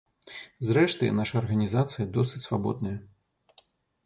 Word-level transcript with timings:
Зрэшты, 0.69 1.11
наша 1.19 1.35
арганізацыя 1.43 2.09
досыць 2.17 2.45
свабодная. 2.49 2.97